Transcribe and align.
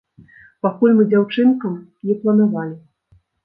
Пакуль 0.65 0.95
мы 1.01 1.05
дзяўчынкам 1.11 1.77
не 2.09 2.19
планавалі. 2.25 2.77